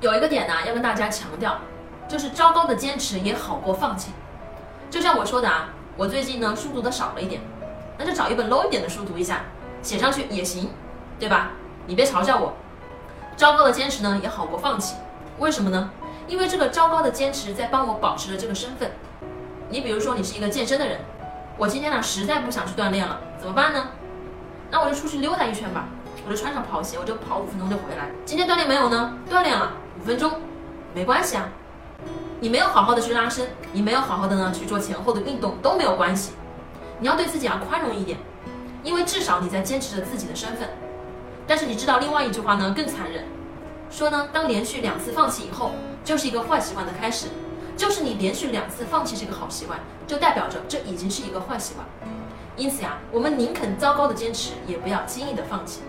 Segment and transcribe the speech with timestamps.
[0.00, 1.58] 有一个点呢，要跟大家强调，
[2.06, 4.12] 就是糟糕的坚持也好过放弃。
[4.90, 7.40] 就像我说的啊，我最近呢书读的少了一点，
[7.98, 9.40] 那就找一本 low 一点的书读一下，
[9.82, 10.70] 写上去也行，
[11.18, 11.50] 对吧？
[11.86, 12.54] 你别嘲笑我。
[13.36, 14.94] 糟糕的坚持呢也好过放弃，
[15.38, 15.90] 为什么呢？
[16.28, 18.92] 因为这个糟糕的坚持在帮我保持着这个身份。
[19.68, 21.00] 你比如说，你是一个健身的人，
[21.56, 23.88] 我今天呢实在不想去锻炼了，怎么办呢？
[24.70, 25.86] 那我就出去溜达一圈吧，
[26.24, 28.10] 我就穿上跑鞋，我就跑五分钟就回来。
[28.24, 29.12] 今天锻炼没有呢？
[29.28, 30.32] 锻炼了五分钟，
[30.94, 31.48] 没关系啊。
[32.40, 36.32] 你没有好好的去拉伸，你没有好好的呢去做前后的运动都没有关系。
[37.00, 38.16] 你要对自己要宽容一点，
[38.84, 40.68] 因为至少你在坚持着自己的身份。
[41.48, 43.24] 但是你知道另外一句话呢更残忍，
[43.90, 45.72] 说呢当连续两次放弃以后，
[46.04, 47.26] 就是一个坏习惯的开始，
[47.76, 51.84] 就是你连续两次放弃这个好习惯，就代表着这已经是一个坏习惯。
[52.56, 55.80] 因此呀，我们宁肯糟糕的坚持，也不要轻易的放弃。